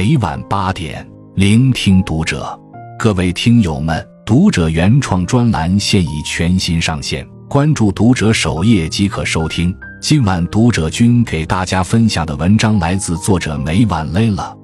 [0.00, 2.56] 每晚八点，聆听读者。
[2.96, 9.76] 各位听友们，读者原创专栏现已全新上线，关注读者首页即可收听。
[10.00, 14.56] 今晚读者君给大家分享的文章来自作者每晚累了。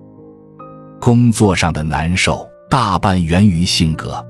[1.00, 4.24] 工作上的难受大半源于性格。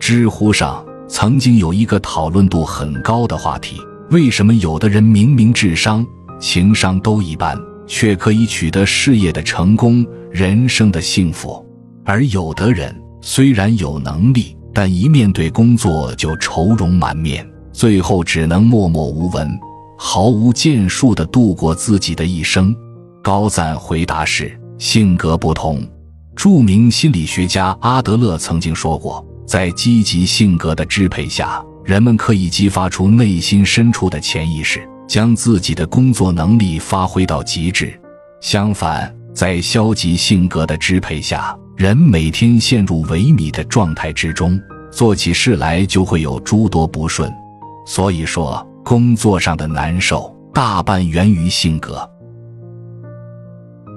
[0.00, 6.04] 知乎上曾经有一个讨论度很高的话题：为什么有的人明明智商、
[6.40, 7.56] 情商都一般，
[7.88, 11.64] 却可以取得事业的成功、人生的幸福，
[12.04, 19.58] 而有的人虽然有能力，但一面对工作就愁容满面，最后只能默默无闻、
[19.98, 22.76] 毫无建树地度过自己的一生？
[23.22, 24.56] 高赞回答是。
[24.78, 25.84] 性格不同，
[26.36, 37.98] 著名心理学家阿德勒曾经说过，在积极性格的支配下，人们可以激发出内心深处的潜意识，将自己的工作能力发挥到极致。
[38.40, 44.60] 相反，在消极性格的支配下，人每天陷入萎靡的状态之中，
[44.92, 47.32] 做起事来就会有诸多不顺。
[47.86, 52.08] 所以说，工作上的难受大半源于性格。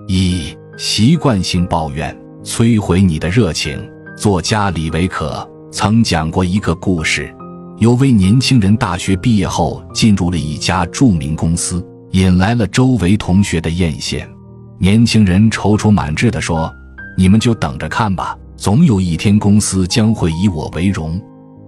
[0.07, 0.57] 一。
[0.77, 3.77] 习惯性抱怨摧毁你的热情。
[4.17, 7.31] 作家李维可曾讲过一个故事：
[7.81, 14.23] 有位年轻人大学毕业后进入了一家著名公司，引来了周围同学的艳羡。
[14.77, 16.71] 年轻人踌躇满志地说
[17.17, 21.19] ：“你们就等着看吧，总有一天公司将会以我为荣。”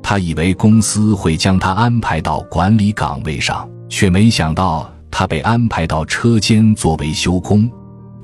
[0.03, 7.67] 他以为公司会将他安排到管理岗位上，却没想到他被安排到车间做维修工。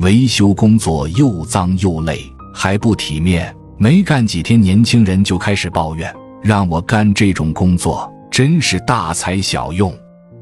[0.01, 2.21] 维修工作又脏又累，
[2.53, 3.51] 还不体面。
[3.79, 9.93] 没干几天，年轻人就开始抱怨：“让我干这种工作，真是大材小用。”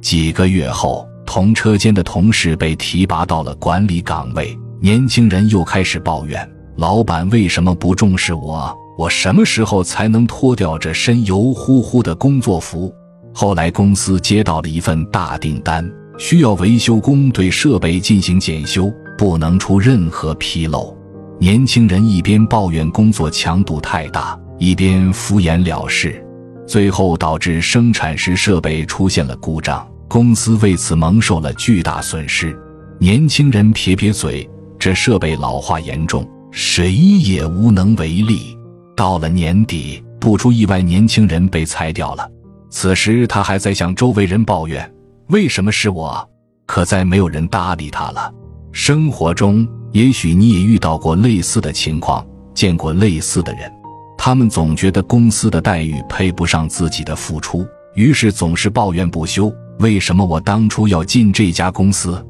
[0.01, 8.73] 几个月后，同车间的同事被提拔到了管理岗位，年轻人又开始抱怨：“老板为什么不重视我？
[8.97, 12.93] 我什么时候才能脱掉这身油乎乎的工作服？”
[13.33, 15.87] 后来，公司接到了一份大订单，
[16.17, 18.91] 需要维修工对设备进行检修。
[19.17, 20.95] 不能出任何纰漏。
[21.39, 26.23] 年轻人一边抱怨工作强度太大，一边敷衍了事，
[26.67, 32.57] 最后导致生产时设备出现了故障，公司为此蒙受了巨大损失。
[32.99, 38.57] 年轻人撇撇嘴，这设备老化严重，谁也无能为力。
[38.95, 42.27] 到了年底，不出意外，年轻人被裁掉了。
[42.69, 44.91] 此时他还在向周围人抱怨
[45.29, 46.27] ：“为什么是我？”
[46.65, 48.33] 可再没有人搭理他了。
[48.71, 53.71] 生活中，也许你也遇到过类似的情况，见过类似的人，
[54.17, 59.53] 他们总觉得公司的待遇配不上自己的付出，于是总是抱怨不休。
[59.79, 62.21] 为什么我当初要进这家公司？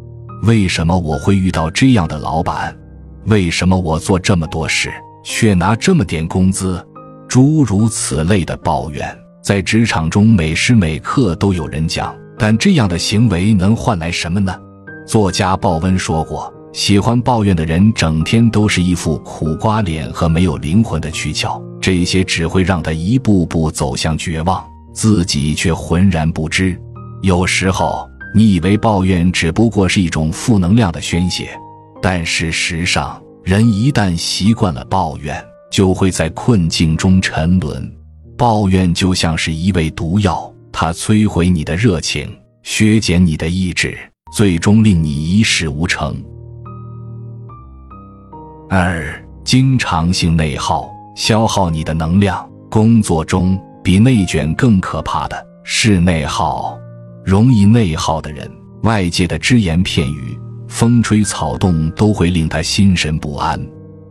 [0.43, 2.77] 为什么我会遇到这样的老板？
[3.25, 4.93] 为什么我做这么多事
[5.23, 6.85] 却拿这么点工资？
[7.27, 14.55] 诸如此类的抱怨，在职场中每时每刻都有人讲，但这样的行为能换来什么呢？
[15.05, 24.61] 作家鲍温说过：“喜欢抱怨的人，整天都是一副苦瓜脸和没有灵魂的躯壳，这些只会让他一步步走向绝望，
[24.93, 26.77] 自己却浑然不知。
[27.21, 28.05] 有时候，
[28.35, 31.57] 你以为抱怨只不过是一种负能量的宣泄，
[32.01, 37.89] 但事实上，人一旦习惯了抱怨，就会在困境中沉沦。
[38.37, 42.29] 抱怨就像是一味毒药，它摧毁你的热情，
[42.63, 43.97] 削减你的意志。”
[44.35, 46.21] 最终令你一事无成。
[48.69, 52.47] 二、经常性内耗，消耗你的能量。
[52.69, 56.77] 工作中比内卷更可怕的是内耗。
[57.25, 58.47] 容易内耗的人，
[58.83, 63.59] 外界的只言片语、风吹草动都会令他心神不安。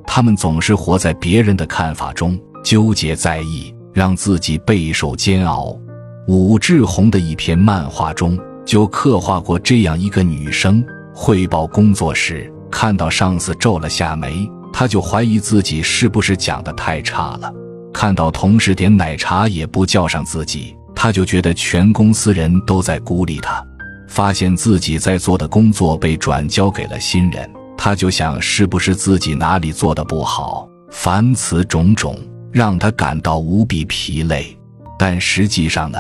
[0.05, 5.79] 他们总是活在别人的看法中，纠结在意，让自己备受煎熬。
[6.27, 8.37] 武志红的一篇漫画中。
[8.65, 10.85] 就刻画过这样一个女生，
[11.15, 17.51] 汇报工作时，看到上司皱了下眉，他就怀疑自己是不是讲的太差了；
[17.95, 23.65] 看到同事点奶茶也不叫上自己，他就觉得全公司人都在孤立他；
[24.07, 30.69] 发现自己在做的工作被转交给了新人，他就想是不是自己哪里做的不好。
[30.91, 32.15] 凡此种种，
[32.53, 34.55] 让他感到无比疲累。
[34.99, 35.99] 但实际上呢？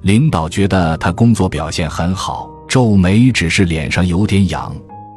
[0.00, 4.74] 领导觉得他工作表现很好，皱眉只是脸上有点痒。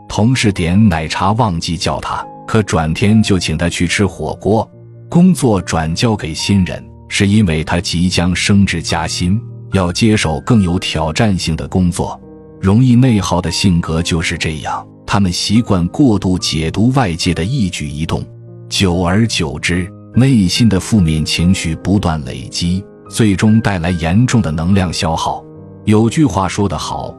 [0.09, 4.67] 同事点奶茶忘记叫他，可转天就请他去吃火锅。
[5.09, 9.39] 工作转交给新人，是因为他即将升职加薪，
[9.73, 12.19] 要接手更有挑战性的工作。
[12.59, 18.25] 容易内耗的性格就是这样，他们习惯过度解读外界的一举一动，
[18.67, 25.43] 久而久之，内心的负面情绪不断累积，最终带来严重的能量消耗。
[25.85, 27.15] 有句话说得好，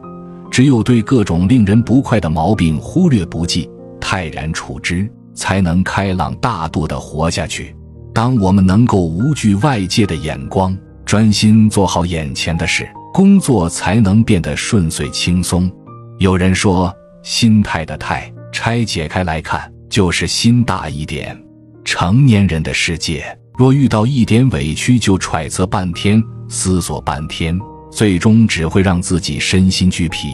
[0.51, 3.71] 只有对各种令人不快的毛病忽略不计、
[4.01, 7.75] 泰然处之，才能开朗大度地活下去。
[8.13, 15.71] 当我们能够无惧外界的眼光，专心做好眼前的事，工作才能变得顺遂轻松。
[16.19, 16.93] 有人说，
[17.23, 21.41] 心态的“态”拆解开来看，就是心大一点。
[21.85, 23.25] 成年人的世界，
[23.57, 27.57] 若遇到一点委屈就揣测半天、思索半天，
[27.93, 30.33] 最终只会让自己身心俱疲。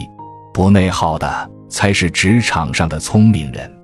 [0.51, 3.74] 不内耗的，才是职场上的聪明人。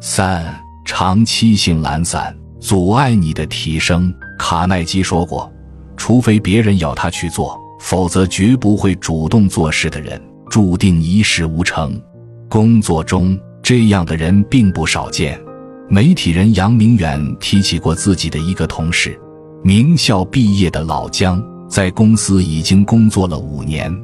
[0.00, 0.44] 三。
[0.84, 4.10] 长期性懒散阻碍你的提升。
[4.38, 5.52] 卡耐基说过
[5.98, 10.18] ：“除非别人要他去做，否则绝不会主动做事的人，
[10.48, 12.00] 注定一事无成。”
[12.48, 15.38] 工作中这样的人并不少见。
[15.90, 19.20] 媒体人杨明远提起过自己的一个同事，
[19.62, 23.94] 名校毕业的老姜，在公司已经工作了五年。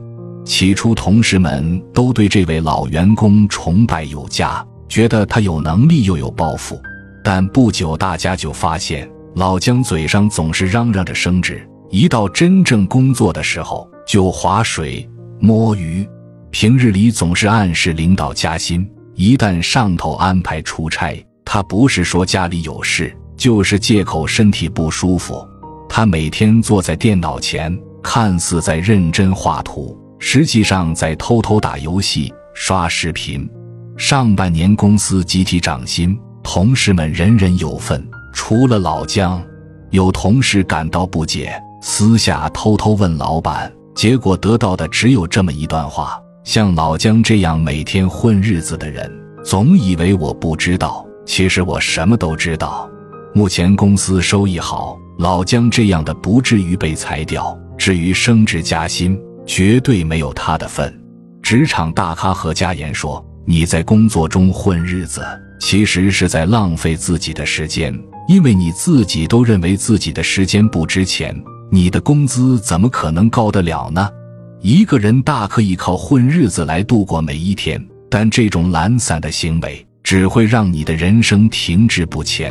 [0.44, 4.62] 起初，同事们都对这位老员工崇拜有加。
[4.88, 6.80] 觉得他有能力又有抱负，
[7.22, 15.08] 但不久大家就发现老姜嘴上总是嚷嚷着升职，一到真正工作的时候就划水
[15.40, 16.06] 摸鱼，
[16.50, 25.46] 平日里总是暗示领导加薪，一旦上头安排出差，他不是说家里有事，就是借口身体不舒服。
[25.88, 33.48] 他每天坐在电脑前，看似在认真画图，实际上在偷偷打游戏、刷视频。
[33.96, 39.42] 上半年公司集体涨薪，同事们人人有份，除了老姜。
[39.90, 49.08] 有同事感到不解，私下偷偷问老板，结果得到的只有这么一段话：像老姜这样每天混日子的人，
[49.44, 52.90] 总以为我不知道，其实我什么都知道。
[53.32, 59.16] 目前公司收益好，老姜这样的不至于被裁掉，至于升职加薪，
[59.46, 60.92] 绝对没有他的份。
[61.40, 63.24] 职场大咖何家言说。
[63.46, 65.22] 你在工作中混日子，
[65.60, 67.94] 其实是在浪费自己的时间，
[68.26, 71.34] 因为你自己都认为自己的时间不值钱，
[71.70, 74.08] 你的工资怎么可能高得了呢？
[74.62, 82.50] 一个人大可以靠混日子来度过每一天，但这种懒散的行为只会让你的人生停滞不前。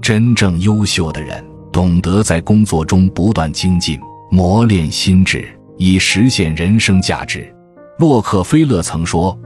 [0.00, 3.98] 真正优秀的人懂得在工作中不断精进，
[4.30, 5.48] 磨练心智，
[5.78, 7.52] 以实现人生价值。
[7.98, 9.36] 洛克菲勒曾说。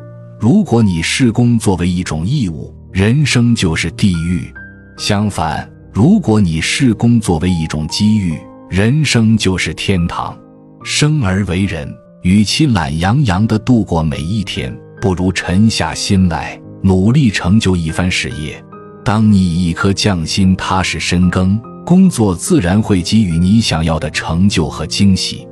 [0.43, 4.53] 如果你视工作为一种义务，人生就是地狱；
[4.99, 8.37] 相反，如果你视工作为一种机遇，
[8.69, 10.37] 人生就是天堂。
[10.83, 11.89] 生而为人，
[12.25, 18.61] 与其懒洋洋地度过每一天，不如沉下心来，努力成就一番事业。
[19.05, 21.57] 当你以一颗匠心踏实深耕，
[21.87, 25.47] 工作自然会给予你想要的成就和惊喜。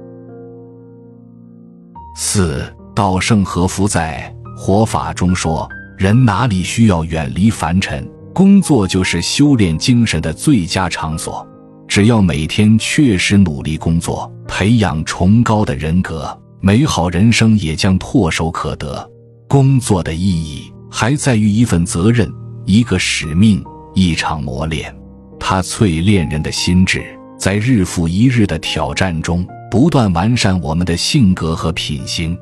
[2.17, 4.35] 四稻盛和夫在。
[4.63, 5.67] 活法中说，
[5.97, 11.49] 人哪里需要远离凡尘，工作就是修炼精神的最佳场所。
[11.89, 19.11] 只要每天确实努力工作，培养崇高的人格，美好人生也将唾手可得。
[19.49, 22.31] 工作的意义还在于一份责任，
[22.67, 23.65] 一个使命，
[23.95, 24.95] 一场磨练。
[25.39, 27.03] 它淬炼人的心智，
[27.39, 32.37] 在日复一日的挑战中，不断完善我们的性格和品行。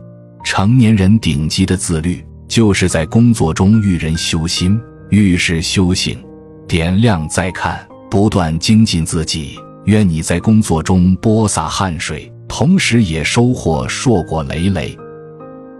[0.51, 6.19] 成年人顶级的自律，就是在工作中遇人修心，遇事修行，
[6.67, 9.61] 点亮再看，不断精进自己。
[9.85, 14.97] 愿你在工作中播撒汗水，同时也收获硕果累累。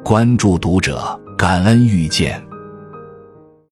[0.05, 2.39] 关注读者，感恩遇见。